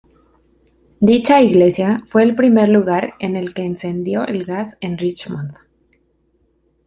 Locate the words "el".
2.23-2.33, 3.35-3.53, 4.25-4.43